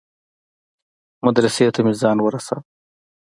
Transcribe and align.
مدرسې 1.25 1.65
ته 1.73 1.79
مې 1.85 1.93
ځان 2.01 2.17
ورساوه. 2.21 2.61